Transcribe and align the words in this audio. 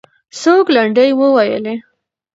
څوک 0.39 0.65
لنډۍ 0.75 1.09
وویلې؟ 1.19 1.75